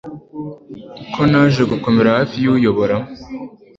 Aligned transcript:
ko 1.13 1.21
naje 1.31 1.61
gukomera 1.71 2.09
hafi 2.17 2.35
yuyobora 2.45 2.95